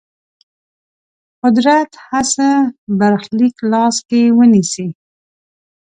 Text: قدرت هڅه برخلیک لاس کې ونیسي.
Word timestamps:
قدرت 1.41 1.91
هڅه 2.09 2.49
برخلیک 2.99 3.55
لاس 3.71 3.95
کې 4.09 4.21
ونیسي. 4.37 4.87